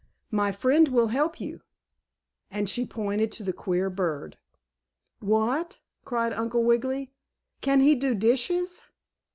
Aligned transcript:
My 0.31 0.51
friend 0.51 0.87
will 0.87 1.09
help 1.09 1.39
you," 1.39 1.61
and 2.49 2.67
she 2.67 2.87
pointed 2.87 3.31
to 3.33 3.43
the 3.43 3.53
queer 3.53 3.87
bird. 3.87 4.39
"What?" 5.19 5.81
cried 6.05 6.33
Uncle 6.33 6.63
Wiggily. 6.63 7.13
"Can 7.61 7.81
he 7.81 7.93
do 7.93 8.15
dishes?" 8.15 8.85